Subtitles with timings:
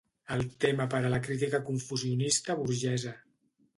[0.35, 3.15] El tema per a la crítica confusionista burgesa.